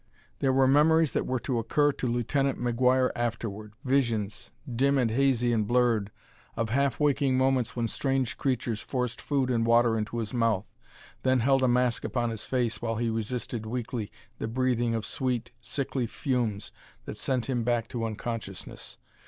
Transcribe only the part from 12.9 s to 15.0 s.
he resisted weakly the breathing